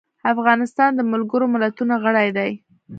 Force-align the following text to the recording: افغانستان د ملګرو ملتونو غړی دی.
افغانستان 0.33 0.89
د 0.95 1.01
ملګرو 1.11 1.45
ملتونو 1.53 1.93
غړی 2.03 2.27
دی. 2.37 2.51